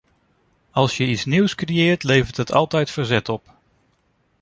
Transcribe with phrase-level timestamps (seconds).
[0.71, 3.53] Als je iets nieuws creëert, levert dat altijd verzet op.